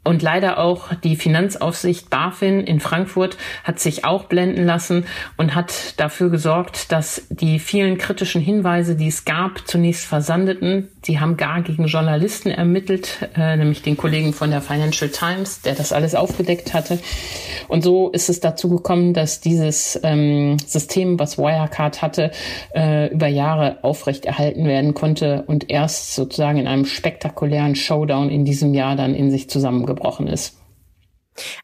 [0.05, 5.99] Und leider auch die Finanzaufsicht BaFin in Frankfurt hat sich auch blenden lassen und hat
[5.99, 10.87] dafür gesorgt, dass die vielen kritischen Hinweise, die es gab, zunächst versandeten.
[11.03, 15.75] Sie haben gar gegen Journalisten ermittelt, äh, nämlich den Kollegen von der Financial Times, der
[15.75, 16.99] das alles aufgedeckt hatte.
[17.67, 22.31] Und so ist es dazu gekommen, dass dieses ähm, System, was Wirecard hatte,
[22.73, 28.73] äh, über Jahre aufrechterhalten werden konnte und erst sozusagen in einem spektakulären Showdown in diesem
[28.73, 30.57] Jahr dann in sich zusammengebrochen zusammengebrochen ist.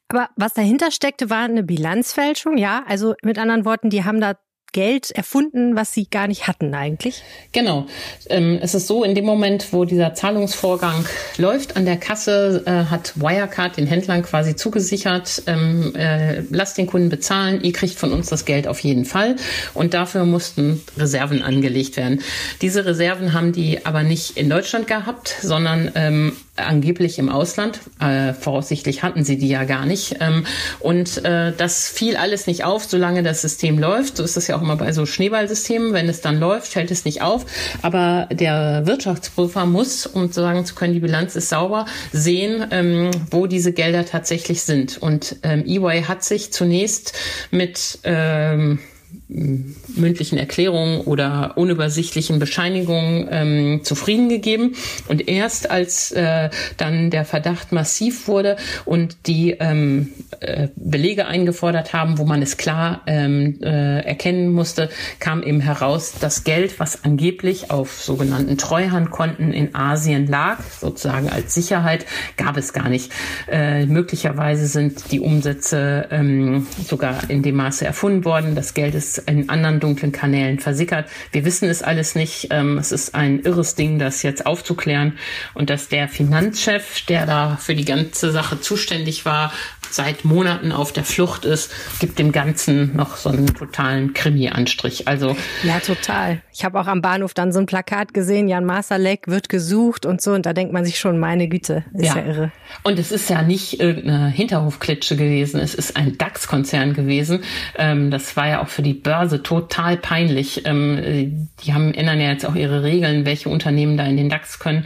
[0.08, 2.84] Aber was dahinter steckte, war eine Bilanzfälschung, ja?
[2.88, 4.36] Also mit anderen Worten, die haben da
[4.72, 7.24] Geld erfunden, was sie gar nicht hatten eigentlich?
[7.54, 7.88] Genau.
[8.28, 11.06] Ähm, es ist so, in dem Moment, wo dieser Zahlungsvorgang
[11.38, 16.88] läuft an der Kasse, äh, hat Wirecard den Händlern quasi zugesichert, ähm, äh, lasst den
[16.88, 19.38] Kunden bezahlen, ihr kriegt von uns das Geld auf jeden Fall.
[19.74, 22.22] Und dafür mussten Reserven angelegt werden.
[22.62, 27.80] Diese Reserven haben die aber nicht in Deutschland gehabt, sondern ähm, angeblich im Ausland.
[28.00, 30.18] Äh, voraussichtlich hatten sie die ja gar nicht.
[30.20, 30.46] Ähm,
[30.80, 34.18] und äh, das fiel alles nicht auf, solange das System läuft.
[34.18, 35.94] So ist das ja auch immer bei so Schneeballsystemen.
[35.94, 37.46] Wenn es dann läuft, fällt es nicht auf.
[37.82, 43.48] Aber der Wirtschaftsprüfer muss, um sagen zu können, die Bilanz ist sauber, sehen, ähm, wo
[43.48, 44.98] diese Gelder tatsächlich sind.
[44.98, 47.14] Und ähm, EY hat sich zunächst
[47.52, 48.80] mit ähm,
[49.28, 54.76] mündlichen Erklärungen oder unübersichtlichen Bescheinigungen ähm, zufrieden gegeben.
[55.08, 60.10] Und erst als äh, dann der Verdacht massiv wurde und die ähm,
[60.42, 66.14] äh, Belege eingefordert haben, wo man es klar ähm, äh, erkennen musste, kam eben heraus,
[66.20, 72.06] das Geld, was angeblich auf sogenannten Treuhandkonten in Asien lag, sozusagen als Sicherheit,
[72.38, 73.12] gab es gar nicht.
[73.50, 78.56] Äh, möglicherweise sind die Umsätze ähm, sogar in dem Maße erfunden worden.
[78.56, 81.10] Das Geld ist in anderen dunklen Kanälen versickert.
[81.32, 82.48] Wir wissen es alles nicht.
[82.52, 85.18] Ähm, es ist ein irres Ding, das jetzt aufzuklären
[85.54, 89.52] und dass der Finanzchef, der da für die ganze Sache zuständig war,
[89.92, 95.08] seit Monaten auf der Flucht ist, gibt dem Ganzen noch so einen totalen Krimi-Anstrich.
[95.08, 96.42] Also ja, total.
[96.54, 100.22] Ich habe auch am Bahnhof dann so ein Plakat gesehen, Jan Masalek wird gesucht und
[100.22, 102.52] so, und da denkt man sich schon, meine Güte, ist ja, ja irre.
[102.84, 107.44] Und es ist ja nicht irgendeine Hinterhofklitsche gewesen, es ist ein DAX-Konzern gewesen.
[107.78, 110.66] Ähm, das war ja auch für die Börse total peinlich.
[110.66, 114.60] Ähm, die haben ändern ja jetzt auch ihre Regeln, welche Unternehmen da in den DAX
[114.60, 114.86] können.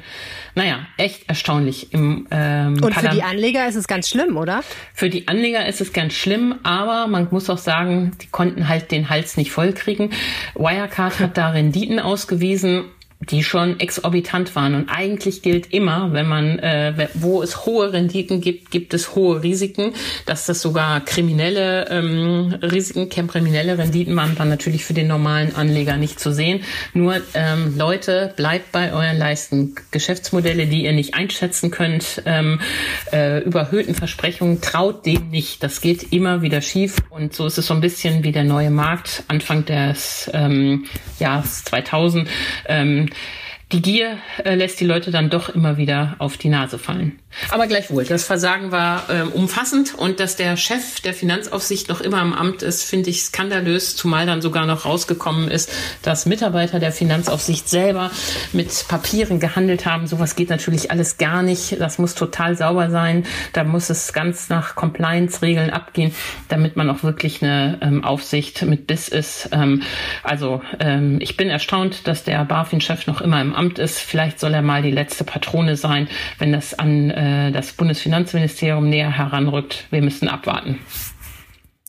[0.60, 1.94] Naja, echt erstaunlich.
[1.94, 4.62] Im, ähm, Und für die Anleger ist es ganz schlimm, oder?
[4.94, 8.92] Für die Anleger ist es ganz schlimm, aber man muss auch sagen, die konnten halt
[8.92, 10.12] den Hals nicht vollkriegen.
[10.56, 12.84] Wirecard hat da Renditen ausgewiesen
[13.22, 14.76] die schon exorbitant waren.
[14.76, 19.44] Und eigentlich gilt immer, wenn man, äh, wo es hohe Renditen gibt, gibt es hohe
[19.44, 19.94] Risiken,
[20.26, 25.98] dass das sogar kriminelle ähm, Risiken, kriminelle Renditen waren dann natürlich für den normalen Anleger
[25.98, 26.62] nicht zu sehen.
[26.94, 29.76] Nur ähm, Leute, bleibt bei euren Leisten.
[29.92, 32.62] Geschäftsmodelle, die ihr nicht einschätzen könnt, ähm,
[33.12, 35.62] äh, überhöhten Versprechungen, traut dem nicht.
[35.62, 36.98] Das geht immer wieder schief.
[37.10, 40.86] Und so ist es so ein bisschen wie der neue Markt Anfang des ähm,
[41.20, 42.30] Jahres 2000.
[42.68, 43.09] Ähm,
[43.72, 47.20] die Gier äh, lässt die Leute dann doch immer wieder auf die Nase fallen.
[47.52, 52.22] Aber gleichwohl, das Versagen war äh, umfassend und dass der Chef der Finanzaufsicht noch immer
[52.22, 56.92] im Amt ist, finde ich skandalös, zumal dann sogar noch rausgekommen ist, dass Mitarbeiter der
[56.92, 58.12] Finanzaufsicht selber
[58.52, 60.08] mit Papieren gehandelt haben.
[60.08, 61.80] Sowas geht natürlich alles gar nicht.
[61.80, 63.26] Das muss total sauber sein.
[63.54, 66.14] Da muss es ganz nach Compliance-Regeln abgehen,
[66.48, 69.50] damit man auch wirklich eine ähm, Aufsicht mit Biss ist.
[69.52, 69.84] Ähm,
[70.24, 74.00] also ähm, ich bin erstaunt, dass der BaFin-Chef noch immer im Amt ist.
[74.00, 76.08] Vielleicht soll er mal die letzte Patrone sein,
[76.40, 79.88] wenn das an äh, das Bundesfinanzministerium näher heranrückt.
[79.92, 80.80] Wir müssen abwarten.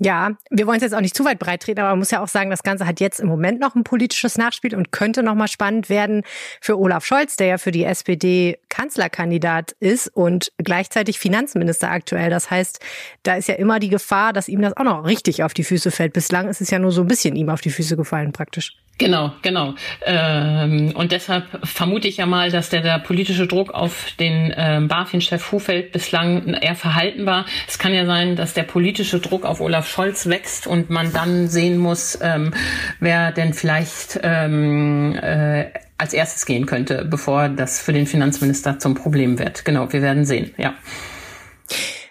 [0.03, 2.23] Ja, wir wollen es jetzt auch nicht zu weit breit treten, aber man muss ja
[2.23, 5.49] auch sagen, das Ganze hat jetzt im Moment noch ein politisches Nachspiel und könnte nochmal
[5.49, 6.23] spannend werden
[6.63, 12.31] für Olaf Scholz, der ja für die SPD Kanzlerkandidat ist und gleichzeitig Finanzminister aktuell.
[12.31, 12.81] Das heißt,
[13.25, 15.91] da ist ja immer die Gefahr, dass ihm das auch noch richtig auf die Füße
[15.91, 16.15] fällt.
[16.15, 18.79] Bislang ist es ja nur so ein bisschen ihm auf die Füße gefallen praktisch.
[19.01, 19.75] Genau, genau.
[20.05, 24.89] Ähm, und deshalb vermute ich ja mal, dass der, der politische Druck auf den ähm,
[24.89, 27.47] BaFin-Chef Hufeld bislang eher verhalten war.
[27.67, 31.49] Es kann ja sein, dass der politische Druck auf Olaf Scholz wächst und man dann
[31.49, 32.53] sehen muss, ähm,
[33.01, 38.95] wer denn vielleicht ähm, äh, als erstes gehen könnte, bevor das für den Finanzminister zum
[38.95, 39.65] Problem wird.
[39.65, 40.75] Genau, wir werden sehen, ja.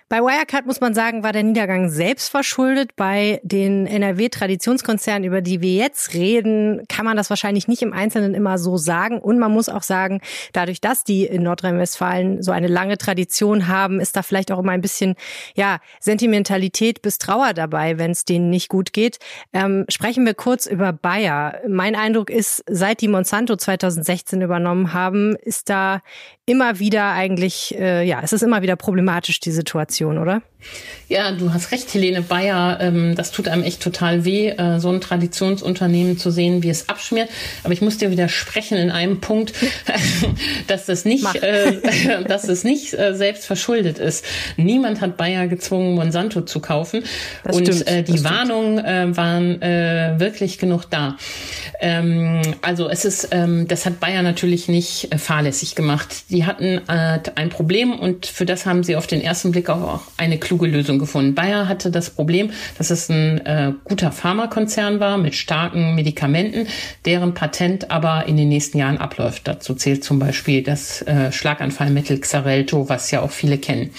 [0.10, 2.96] Bei Wirecard muss man sagen, war der Niedergang selbst verschuldet.
[2.96, 8.34] Bei den NRW-Traditionskonzernen, über die wir jetzt reden, kann man das wahrscheinlich nicht im Einzelnen
[8.34, 9.20] immer so sagen.
[9.20, 10.20] Und man muss auch sagen,
[10.52, 14.72] dadurch, dass die in Nordrhein-Westfalen so eine lange Tradition haben, ist da vielleicht auch immer
[14.72, 15.14] ein bisschen,
[15.54, 19.20] ja, Sentimentalität bis Trauer dabei, wenn es denen nicht gut geht.
[19.54, 21.60] Ähm, sprechen wir kurz über Bayer.
[21.68, 26.02] Mein Eindruck ist, seit die Monsanto 2016 übernommen haben, ist da
[26.50, 30.42] immer wieder eigentlich, äh, ja, es ist immer wieder problematisch, die Situation, oder?
[31.10, 32.78] Ja, du hast recht, Helene Bayer.
[32.82, 36.88] Ähm, das tut einem echt total weh, äh, so ein Traditionsunternehmen zu sehen, wie es
[36.88, 37.30] abschmiert.
[37.64, 39.54] Aber ich muss dir widersprechen in einem Punkt,
[40.68, 44.24] dass das nicht, äh, dass es nicht äh, selbst verschuldet ist.
[44.56, 47.04] Niemand hat Bayer gezwungen, Monsanto zu kaufen.
[47.44, 49.62] Das und stimmt, die Warnungen waren
[50.20, 51.18] wirklich genug da.
[51.80, 56.30] Ähm, also es ist, ähm, das hat Bayer natürlich nicht fahrlässig gemacht.
[56.30, 60.38] Die hatten ein Problem und für das haben sie auf den ersten Blick auch eine
[60.50, 61.36] kluge Lösung gefunden.
[61.36, 66.66] Bayer hatte das Problem, dass es ein äh, guter Pharmakonzern war mit starken Medikamenten,
[67.06, 69.48] deren Patent aber in den nächsten Jahren abläuft.
[69.48, 73.92] Dazu zählt zum Beispiel das äh, Schlaganfallmittel Xarelto, was ja auch viele kennen.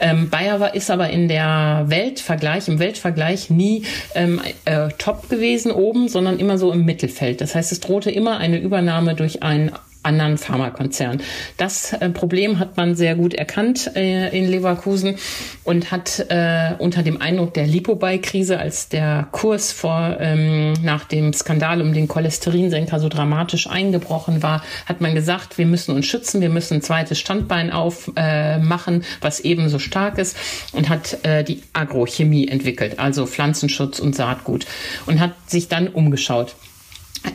[0.00, 3.84] Ähm, Bayer war, ist aber in der Weltvergleich, im Weltvergleich nie
[4.16, 7.40] ähm, äh, top gewesen oben, sondern immer so im Mittelfeld.
[7.40, 9.70] Das heißt, es drohte immer eine Übernahme durch einen
[10.02, 11.22] anderen Pharmakonzernen.
[11.56, 15.16] Das äh, Problem hat man sehr gut erkannt äh, in Leverkusen
[15.64, 21.32] und hat äh, unter dem Eindruck der Lipobuy-Krise, als der Kurs vor ähm, nach dem
[21.32, 26.40] Skandal um den Cholesterinsenker so dramatisch eingebrochen war, hat man gesagt, wir müssen uns schützen,
[26.40, 30.36] wir müssen ein zweites Standbein aufmachen, was ebenso stark ist
[30.72, 34.66] und hat die Agrochemie entwickelt, also Pflanzenschutz und Saatgut
[35.06, 36.54] und hat sich dann umgeschaut.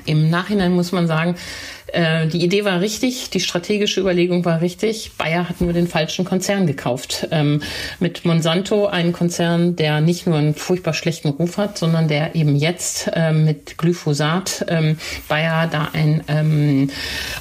[0.06, 1.36] Im Nachhinein muss man sagen,
[1.96, 5.12] äh, die Idee war richtig, die strategische Überlegung war richtig.
[5.18, 7.28] Bayer hat nur den falschen Konzern gekauft.
[7.32, 7.62] Ähm,
[8.00, 12.56] mit Monsanto einen Konzern, der nicht nur einen furchtbar schlechten Ruf hat, sondern der eben
[12.56, 14.98] jetzt äh, mit Glyphosat ähm,
[15.30, 16.90] Bayer da ein ähm,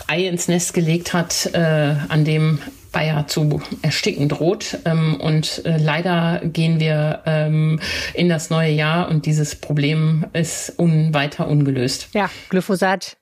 [0.06, 2.60] Ei ins Nest gelegt hat, äh, an dem
[2.92, 4.78] Bayer zu ersticken droht.
[4.84, 7.80] Ähm, und äh, leider gehen wir ähm,
[8.14, 12.08] in das neue Jahr und dieses Problem ist un weiter ungelöst.
[12.14, 13.16] Ja, Glyphosat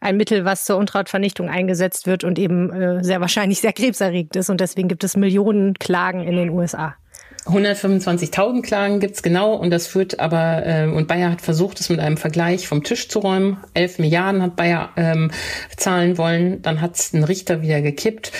[0.00, 4.50] ein Mittel, was zur Unkrautvernichtung eingesetzt wird und eben äh, sehr wahrscheinlich sehr krebserregend ist.
[4.50, 6.94] Und deswegen gibt es Millionen Klagen in den USA.
[7.48, 11.98] 125.000 Klagen gibt's genau und das führt aber, äh, und Bayer hat versucht, es mit
[11.98, 13.56] einem Vergleich vom Tisch zu räumen.
[13.74, 15.30] 11 Milliarden hat Bayer ähm,
[15.76, 18.32] zahlen wollen, dann hat's den Richter wieder gekippt.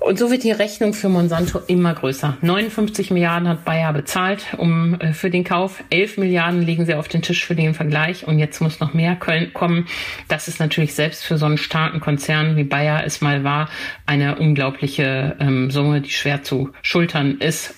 [0.00, 2.36] Und so wird die Rechnung für Monsanto immer größer.
[2.42, 7.08] 59 Milliarden hat Bayer bezahlt um äh, für den Kauf, 11 Milliarden legen sie auf
[7.08, 9.86] den Tisch für den Vergleich und jetzt muss noch mehr kommen.
[10.28, 13.68] Das ist natürlich selbst für so einen starken Konzern wie Bayer es mal war,
[14.04, 17.74] eine unglaubliche ähm, Summe, die schwer zu schultern ist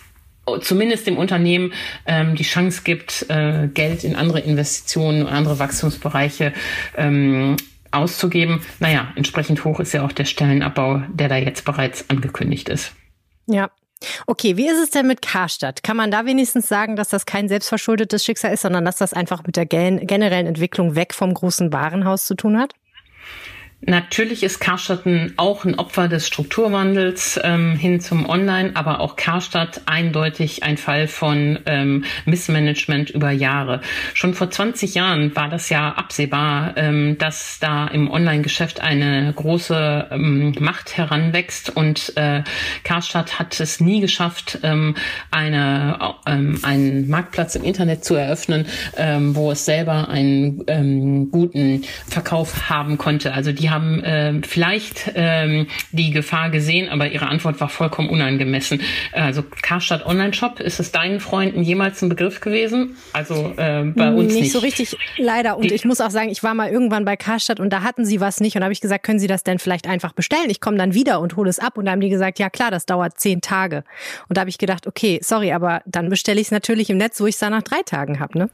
[0.61, 1.73] zumindest dem Unternehmen
[2.07, 6.53] ähm, die Chance gibt, äh, Geld in andere Investitionen und andere Wachstumsbereiche
[6.97, 7.57] ähm,
[7.91, 8.61] auszugeben.
[8.81, 12.93] Naja, entsprechend hoch ist ja auch der Stellenabbau, der da jetzt bereits angekündigt ist.
[13.47, 13.71] Ja.
[14.27, 15.83] Okay, wie ist es denn mit Karstadt?
[15.83, 19.45] Kann man da wenigstens sagen, dass das kein selbstverschuldetes Schicksal ist, sondern dass das einfach
[19.47, 22.75] mit der generellen Entwicklung weg vom großen Warenhaus zu tun hat?
[23.87, 25.05] Natürlich ist Karstadt
[25.37, 31.07] auch ein Opfer des Strukturwandels ähm, hin zum Online, aber auch Karstadt eindeutig ein Fall
[31.07, 33.81] von ähm, Missmanagement über Jahre.
[34.15, 40.09] Schon vor 20 Jahren war das ja absehbar, ähm, dass da im Online-Geschäft eine große
[40.11, 42.43] ähm, Macht heranwächst und äh,
[42.85, 44.95] Karstadt hat es nie geschafft, ähm,
[45.31, 48.67] eine, ähm, einen Marktplatz im Internet zu eröffnen,
[48.97, 53.33] wo es selber einen guten Verkauf haben konnte.
[53.33, 58.81] Also die haben äh, vielleicht ähm, die Gefahr gesehen, aber ihre Antwort war vollkommen unangemessen.
[59.13, 62.97] Also Karstadt Online Shop, ist es deinen Freunden jemals ein Begriff gewesen?
[63.13, 64.45] Also äh, bei uns nicht.
[64.45, 65.57] Nicht so richtig, leider.
[65.57, 68.05] Und die, ich muss auch sagen, ich war mal irgendwann bei Karstadt und da hatten
[68.05, 70.49] sie was nicht und habe ich gesagt, können Sie das denn vielleicht einfach bestellen?
[70.49, 72.71] Ich komme dann wieder und hole es ab und da haben die gesagt, ja klar,
[72.71, 73.85] das dauert zehn Tage.
[74.29, 77.21] Und da habe ich gedacht, okay, sorry, aber dann bestelle ich es natürlich im Netz,
[77.21, 78.51] wo ich es dann nach drei Tagen habe, ne?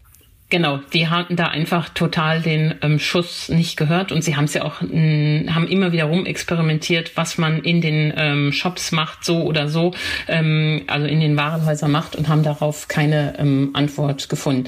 [0.50, 4.54] Genau, die hatten da einfach total den ähm, Schuss nicht gehört und sie haben es
[4.54, 9.24] ja auch mh, haben immer wieder rum experimentiert, was man in den ähm, Shops macht,
[9.24, 9.94] so oder so,
[10.26, 14.64] ähm, also in den Warenhäusern macht und haben darauf keine ähm, Antwort gefunden.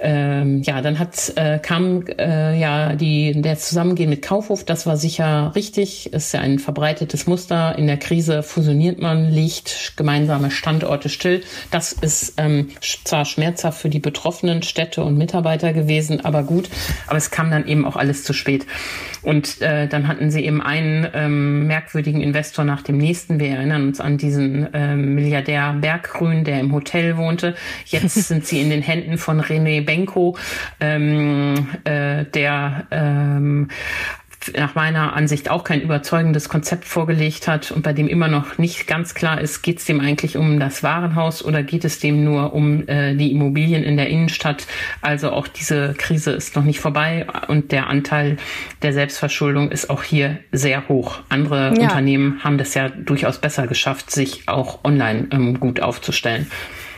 [0.00, 4.96] Ähm, ja, dann hat äh, kam äh, ja die der Zusammengehen mit Kaufhof, das war
[4.96, 7.78] sicher richtig, ist ja ein verbreitetes Muster.
[7.78, 11.42] In der Krise fusioniert man, legt gemeinsame Standorte still.
[11.70, 16.68] Das ist ähm, zwar schmerzhaft für die betroffenen Städte und Mitarbeiter gewesen, aber gut.
[17.06, 18.66] Aber es kam dann eben auch alles zu spät.
[19.22, 23.38] Und äh, dann hatten sie eben einen ähm, merkwürdigen Investor nach dem nächsten.
[23.38, 27.54] Wir erinnern uns an diesen ähm, Milliardär Berggrün, der im Hotel wohnte.
[27.86, 30.36] Jetzt sind sie in den Händen von René Benko,
[30.80, 33.68] ähm, äh, der ähm,
[34.56, 38.86] nach meiner Ansicht auch kein überzeugendes Konzept vorgelegt hat und bei dem immer noch nicht
[38.86, 42.52] ganz klar ist, geht es dem eigentlich um das Warenhaus oder geht es dem nur
[42.52, 44.66] um äh, die Immobilien in der Innenstadt.
[45.00, 48.36] Also auch diese Krise ist noch nicht vorbei und der Anteil
[48.82, 51.20] der Selbstverschuldung ist auch hier sehr hoch.
[51.28, 51.84] Andere ja.
[51.84, 56.46] Unternehmen haben das ja durchaus besser geschafft, sich auch online ähm, gut aufzustellen.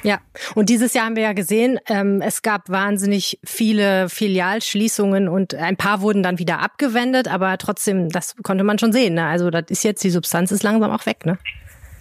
[0.05, 0.21] Ja,
[0.55, 5.77] und dieses Jahr haben wir ja gesehen, ähm, es gab wahnsinnig viele Filialschließungen und ein
[5.79, 9.15] paar wurden dann wieder abgewendet, aber trotzdem, das konnte man schon sehen.
[9.15, 9.27] Ne?
[9.27, 11.39] Also das ist jetzt, die Substanz ist langsam auch weg, ne?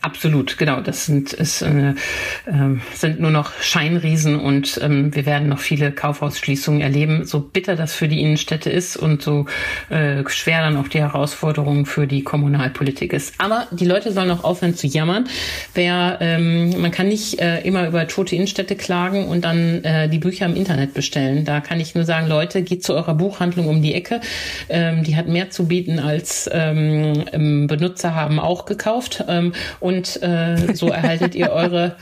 [0.04, 0.82] Absolut, genau.
[0.82, 1.94] Das sind, ist, äh, äh,
[2.94, 7.26] sind nur noch Scheinriesen und ähm, wir werden noch viele Kaufhausschließungen erleben.
[7.26, 9.46] So bitter das für die Innenstädte ist und so
[9.90, 13.36] äh, schwer dann auch die Herausforderung für die Kommunalpolitik ist.
[13.38, 15.24] Aber die Leute sollen auch aufhören zu jammern.
[15.74, 20.20] Wer, ähm, man kann nicht äh, immer über tote Innenstädte klagen und dann äh, die
[20.20, 21.46] Bücher im Internet bestellen.
[21.46, 24.20] Da kann ich nur sagen, Leute, geht zu eurer Buchhandlung um die Ecke.
[24.68, 29.24] Ähm, die hat mehr zu bieten als ähm, Benutzer haben auch gekauft.
[29.30, 31.96] Ähm, und und äh, so erhaltet ihr eure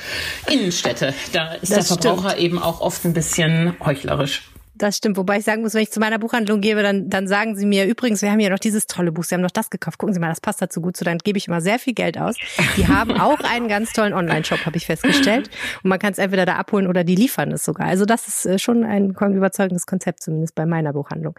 [0.49, 1.13] Innenstädte.
[1.33, 2.43] Da ist das der Verbraucher stimmt.
[2.43, 4.43] eben auch oft ein bisschen heuchlerisch.
[4.81, 5.17] Das stimmt.
[5.17, 7.85] Wobei ich sagen muss, wenn ich zu meiner Buchhandlung gebe, dann, dann sagen sie mir,
[7.85, 9.99] übrigens, wir haben ja noch dieses tolle Buch, sie haben noch das gekauft.
[9.99, 11.03] Gucken Sie mal, das passt dazu gut zu.
[11.03, 12.35] Dann gebe ich immer sehr viel Geld aus.
[12.77, 15.51] Die haben auch einen ganz tollen Online-Shop, habe ich festgestellt.
[15.83, 17.85] Und man kann es entweder da abholen oder die liefern es sogar.
[17.85, 21.35] Also das ist äh, schon ein überzeugendes Konzept, zumindest bei meiner Buchhandlung.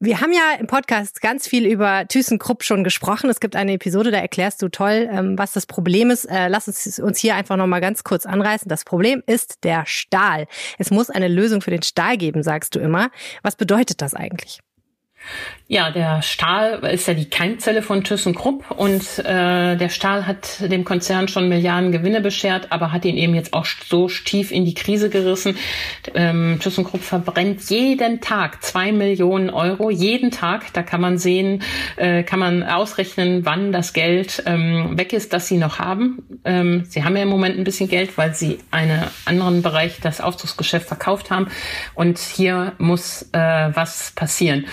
[0.00, 3.28] Wir haben ja im Podcast ganz viel über ThyssenKrupp schon gesprochen.
[3.30, 6.24] Es gibt eine Episode, da erklärst du toll, ähm, was das Problem ist.
[6.26, 8.68] Äh, lass uns uns hier einfach noch mal ganz kurz anreißen.
[8.68, 10.46] Das Problem ist der Stahl.
[10.78, 13.10] Es muss eine Lösung für den Stahl geben, sagst du immer.
[13.42, 14.60] Was bedeutet das eigentlich?
[15.70, 20.82] Ja, der Stahl ist ja die Keimzelle von ThyssenKrupp und äh, der Stahl hat dem
[20.82, 24.72] Konzern schon Milliarden Gewinne beschert, aber hat ihn eben jetzt auch so tief in die
[24.72, 25.58] Krise gerissen.
[26.14, 30.72] Ähm, ThyssenKrupp verbrennt jeden Tag zwei Millionen Euro, jeden Tag.
[30.72, 31.62] Da kann man sehen,
[31.96, 36.22] äh, kann man ausrechnen, wann das Geld ähm, weg ist, das sie noch haben.
[36.46, 40.22] Ähm, sie haben ja im Moment ein bisschen Geld, weil sie einen anderen Bereich, das
[40.22, 41.48] Aufzugsgeschäft, verkauft haben.
[41.94, 44.64] Und hier muss äh, was passieren.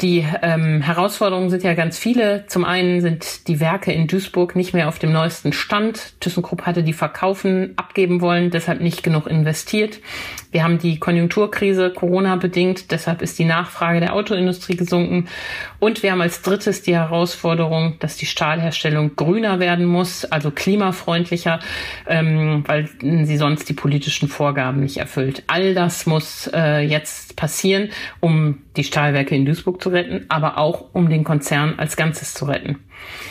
[0.00, 2.46] Die ähm, Herausforderungen sind ja ganz viele.
[2.48, 6.14] Zum einen sind die Werke in Duisburg nicht mehr auf dem neuesten Stand.
[6.20, 10.00] ThyssenKrupp hatte die verkaufen, abgeben wollen, deshalb nicht genug investiert.
[10.50, 15.28] Wir haben die Konjunkturkrise Corona bedingt, deshalb ist die Nachfrage der Autoindustrie gesunken.
[15.84, 21.60] Und wir haben als drittes die Herausforderung, dass die Stahlherstellung grüner werden muss, also klimafreundlicher,
[22.06, 25.42] ähm, weil sie sonst die politischen Vorgaben nicht erfüllt.
[25.46, 30.86] All das muss äh, jetzt passieren, um die Stahlwerke in Duisburg zu retten, aber auch
[30.94, 32.78] um den Konzern als Ganzes zu retten.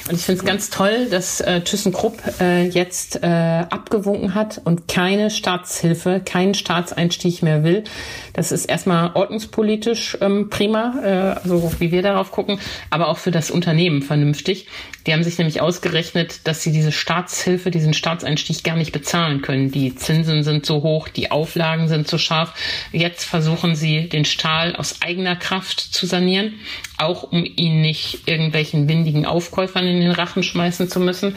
[0.10, 4.90] Und ich finde es ganz toll, dass äh, ThyssenKrupp äh, jetzt äh, abgewunken hat und
[4.90, 7.86] keine Staatshilfe, keinen Staatseinstieg mehr will.
[8.34, 13.32] Das ist erstmal ordnungspolitisch ähm, prima, äh, also wie wir darauf gucken, aber auch für
[13.32, 14.68] das Unternehmen vernünftig.
[15.06, 19.72] Die haben sich nämlich ausgerechnet, dass sie diese Staatshilfe, diesen Staatseinstieg gar nicht bezahlen können.
[19.72, 22.54] Die Zinsen sind so hoch, die Auflagen sind so scharf.
[22.92, 26.54] Jetzt versuchen sie, den Stahl aus eigener Kraft zu sanieren,
[26.98, 31.36] auch um ihn nicht irgendwelchen windigen Aufkäufern in den Rachen schmeißen zu müssen.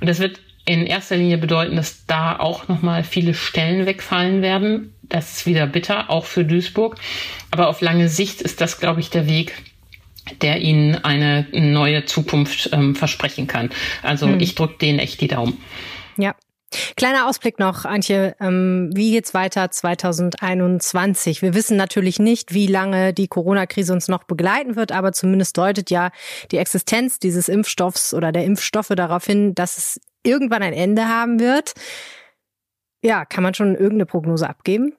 [0.00, 4.94] Und das wird in erster Linie bedeuten, dass da auch nochmal viele Stellen wegfallen werden.
[5.02, 6.96] Das ist wieder bitter, auch für Duisburg.
[7.50, 9.54] Aber auf lange Sicht ist das, glaube ich, der Weg,
[10.42, 13.70] der ihnen eine neue Zukunft ähm, versprechen kann.
[14.02, 14.40] Also hm.
[14.40, 15.56] ich drücke denen echt die Daumen.
[16.16, 16.34] Ja,
[16.96, 18.36] Kleiner Ausblick noch, Antje.
[18.40, 21.40] Ähm, wie geht's weiter 2021?
[21.40, 25.90] Wir wissen natürlich nicht, wie lange die Corona-Krise uns noch begleiten wird, aber zumindest deutet
[25.90, 26.10] ja
[26.50, 31.40] die Existenz dieses Impfstoffs oder der Impfstoffe darauf hin, dass es irgendwann ein Ende haben
[31.40, 31.72] wird.
[33.02, 34.92] Ja, kann man schon irgendeine Prognose abgeben?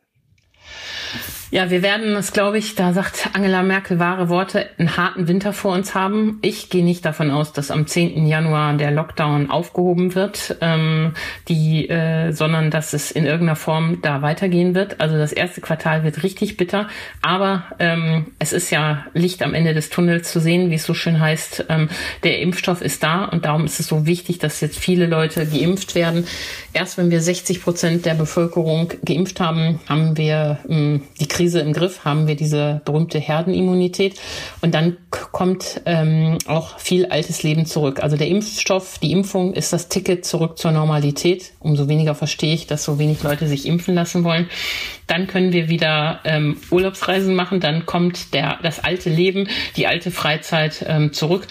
[1.52, 5.52] Ja, wir werden es, glaube ich, da sagt Angela Merkel wahre Worte, einen harten Winter
[5.52, 6.38] vor uns haben.
[6.44, 8.28] Ich gehe nicht davon aus, dass am 10.
[8.28, 11.14] Januar der Lockdown aufgehoben wird, ähm,
[11.48, 15.02] die, äh, sondern dass es in irgendeiner Form da weitergehen wird.
[15.02, 16.88] Also das erste Quartal wird richtig bitter,
[17.24, 20.94] aber ähm, es ist ja Licht am Ende des Tunnels zu sehen, wie es so
[20.94, 21.66] schön heißt.
[21.70, 21.90] Ähm,
[22.24, 25.96] der Impfstoff ist da und darum ist es so wichtig, dass jetzt viele Leute geimpft
[25.96, 26.28] werden.
[26.74, 31.74] Erst wenn wir 60 Prozent der Bevölkerung geimpft haben, haben wir ähm, die Krise im
[31.74, 34.20] Griff, haben wir diese berühmte Herdenimmunität
[34.62, 38.02] und dann kommt ähm, auch viel altes Leben zurück.
[38.02, 41.54] Also der Impfstoff, die Impfung ist das Ticket zurück zur Normalität.
[41.60, 44.50] Umso weniger verstehe ich, dass so wenig Leute sich impfen lassen wollen.
[45.08, 50.12] Dann können wir wieder ähm, Urlaubsreisen machen, dann kommt der, das alte Leben, die alte
[50.12, 51.48] Freizeit ähm, zurück.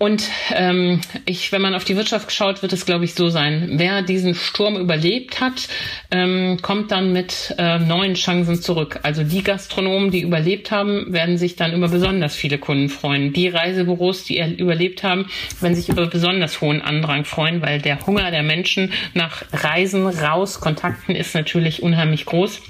[0.00, 3.72] Und ähm, ich, wenn man auf die Wirtschaft schaut, wird es, glaube ich, so sein.
[3.72, 5.68] Wer diesen Sturm überlebt hat,
[6.10, 9.00] ähm, kommt dann mit äh, neuen Chancen zurück.
[9.02, 13.34] Also die Gastronomen, die überlebt haben, werden sich dann über besonders viele Kunden freuen.
[13.34, 15.26] Die Reisebüros, die überlebt haben,
[15.60, 20.60] werden sich über besonders hohen Andrang freuen, weil der Hunger der Menschen nach Reisen raus,
[20.60, 22.62] Kontakten ist natürlich unheimlich groß.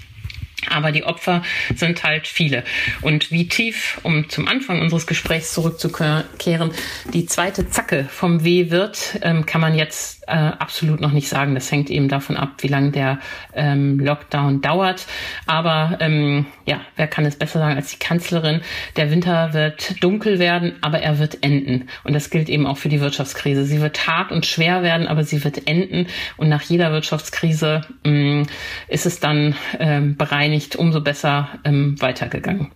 [0.69, 1.43] Aber die Opfer
[1.75, 2.65] sind halt viele.
[3.01, 6.73] Und wie tief, um zum Anfang unseres Gesprächs zurückzukehren,
[7.13, 11.55] die zweite Zacke vom W wird, ähm, kann man jetzt äh, absolut noch nicht sagen.
[11.55, 13.19] Das hängt eben davon ab, wie lange der
[13.55, 15.07] ähm, Lockdown dauert.
[15.47, 18.61] Aber ähm, ja, wer kann es besser sagen als die Kanzlerin?
[18.97, 21.89] Der Winter wird dunkel werden, aber er wird enden.
[22.05, 23.65] Und das gilt eben auch für die Wirtschaftskrise.
[23.65, 26.07] Sie wird hart und schwer werden, aber sie wird enden.
[26.37, 28.47] Und nach jeder Wirtschaftskrise ähm,
[28.89, 30.17] ist es dann ähm,
[30.51, 32.73] bereinigt, umso besser ähm, weitergegangen.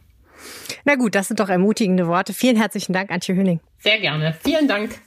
[0.84, 2.32] Na gut, das sind doch ermutigende Worte.
[2.32, 3.60] Vielen herzlichen Dank, Antje Höning.
[3.78, 4.34] Sehr gerne.
[4.42, 5.00] Vielen Dank.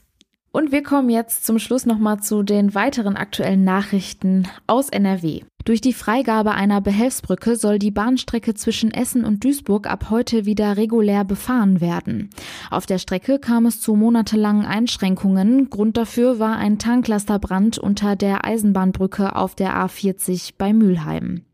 [0.52, 5.42] Und wir kommen jetzt zum Schluss nochmal zu den weiteren aktuellen Nachrichten aus NRW.
[5.66, 10.78] Durch die Freigabe einer Behelfsbrücke soll die Bahnstrecke zwischen Essen und Duisburg ab heute wieder
[10.78, 12.30] regulär befahren werden.
[12.72, 15.70] Auf der Strecke kam es zu monatelangen Einschränkungen.
[15.70, 21.47] Grund dafür war ein Tanklasterbrand unter der Eisenbahnbrücke auf der A40 bei Mülheim.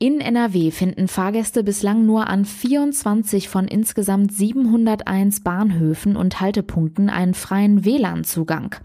[0.00, 7.34] In NRW finden Fahrgäste bislang nur an 24 von insgesamt 701 Bahnhöfen und Haltepunkten einen
[7.34, 8.76] freien WLAN-Zugang.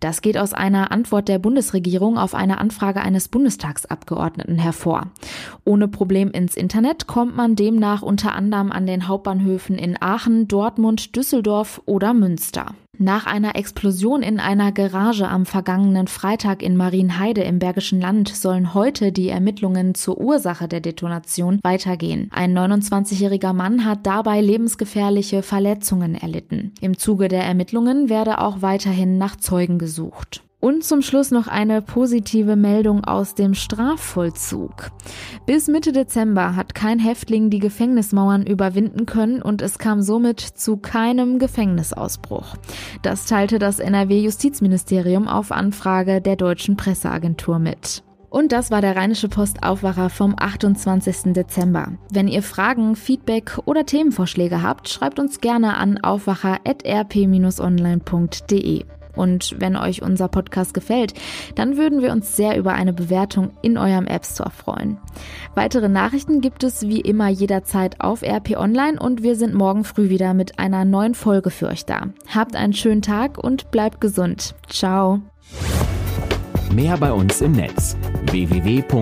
[0.00, 5.12] Das geht aus einer Antwort der Bundesregierung auf eine Anfrage eines Bundestagsabgeordneten hervor.
[5.64, 11.14] Ohne Problem ins Internet kommt man demnach unter anderem an den Hauptbahnhöfen in Aachen, Dortmund,
[11.14, 12.74] Düsseldorf oder Münster.
[13.00, 18.74] Nach einer Explosion in einer Garage am vergangenen Freitag in Marienheide im Bergischen Land sollen
[18.74, 22.28] heute die Ermittlungen zur Ursache der Detonation weitergehen.
[22.32, 26.72] Ein 29-jähriger Mann hat dabei lebensgefährliche Verletzungen erlitten.
[26.80, 30.42] Im Zuge der Ermittlungen werde auch weiterhin nach Zeugen gesucht.
[30.60, 34.90] Und zum Schluss noch eine positive Meldung aus dem Strafvollzug.
[35.46, 40.76] Bis Mitte Dezember hat kein Häftling die Gefängnismauern überwinden können und es kam somit zu
[40.76, 42.56] keinem Gefängnisausbruch.
[43.02, 48.02] Das teilte das NRW-Justizministerium auf Anfrage der deutschen Presseagentur mit.
[48.30, 51.32] Und das war der Rheinische Post Aufwacher vom 28.
[51.32, 51.92] Dezember.
[52.12, 58.97] Wenn ihr Fragen, Feedback oder Themenvorschläge habt, schreibt uns gerne an aufwacher.rp-online.de.
[59.18, 61.12] Und wenn euch unser Podcast gefällt,
[61.56, 64.98] dann würden wir uns sehr über eine Bewertung in eurem App Store freuen.
[65.54, 70.08] Weitere Nachrichten gibt es wie immer jederzeit auf RP Online und wir sind morgen früh
[70.08, 72.08] wieder mit einer neuen Folge für euch da.
[72.32, 74.54] Habt einen schönen Tag und bleibt gesund.
[74.68, 75.20] Ciao.
[76.72, 77.96] Mehr bei uns im Netz
[78.30, 78.98] www.rp-online.de